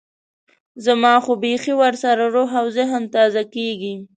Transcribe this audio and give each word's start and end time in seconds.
زما 0.85 1.13
خو 1.23 1.33
بيخي 1.43 1.73
ورسره 1.81 2.23
روح 2.35 2.49
او 2.61 2.67
ذهن 2.77 3.03
تازه 3.15 3.43
کېږي. 3.55 3.93